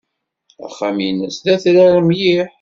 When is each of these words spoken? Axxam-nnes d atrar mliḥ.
Axxam-nnes 0.65 1.37
d 1.45 1.47
atrar 1.53 1.95
mliḥ. 2.07 2.47